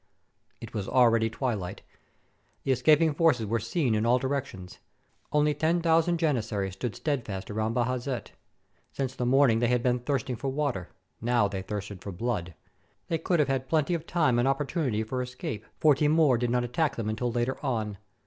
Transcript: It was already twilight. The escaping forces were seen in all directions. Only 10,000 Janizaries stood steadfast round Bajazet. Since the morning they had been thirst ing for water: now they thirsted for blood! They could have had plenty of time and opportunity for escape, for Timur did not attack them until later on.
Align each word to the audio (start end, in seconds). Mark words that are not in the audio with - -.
It 0.59 0.73
was 0.73 0.87
already 0.89 1.29
twilight. 1.29 1.83
The 2.63 2.71
escaping 2.71 3.13
forces 3.13 3.45
were 3.45 3.59
seen 3.59 3.93
in 3.93 4.03
all 4.03 4.17
directions. 4.17 4.79
Only 5.31 5.53
10,000 5.53 6.17
Janizaries 6.17 6.71
stood 6.73 6.95
steadfast 6.95 7.51
round 7.51 7.75
Bajazet. 7.75 8.31
Since 8.93 9.13
the 9.15 9.27
morning 9.27 9.59
they 9.59 9.67
had 9.67 9.83
been 9.83 9.99
thirst 9.99 10.27
ing 10.27 10.37
for 10.37 10.47
water: 10.47 10.89
now 11.21 11.47
they 11.47 11.61
thirsted 11.61 12.01
for 12.01 12.11
blood! 12.11 12.55
They 13.09 13.19
could 13.19 13.37
have 13.37 13.47
had 13.47 13.69
plenty 13.69 13.93
of 13.93 14.07
time 14.07 14.39
and 14.39 14.47
opportunity 14.47 15.03
for 15.03 15.21
escape, 15.21 15.67
for 15.77 15.93
Timur 15.93 16.35
did 16.39 16.49
not 16.49 16.63
attack 16.63 16.95
them 16.95 17.07
until 17.07 17.31
later 17.31 17.63
on. 17.63 17.99